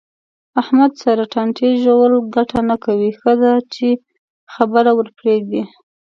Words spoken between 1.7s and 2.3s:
ژول